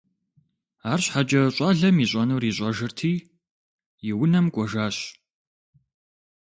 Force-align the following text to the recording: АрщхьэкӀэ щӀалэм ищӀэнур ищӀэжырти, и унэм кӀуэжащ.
АрщхьэкӀэ 0.91 1.41
щӀалэм 1.55 1.97
ищӀэнур 2.03 2.43
ищӀэжырти, 2.49 3.13
и 4.09 4.11
унэм 4.23 4.47
кӀуэжащ. 4.53 4.97